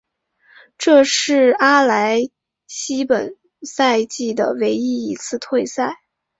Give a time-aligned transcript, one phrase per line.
[0.79, 2.21] 这是阿莱
[2.65, 6.01] 西本赛季的唯一一次退赛。